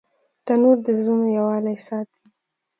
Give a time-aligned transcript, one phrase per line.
[0.45, 2.21] تنور د زړونو یووالی ساتي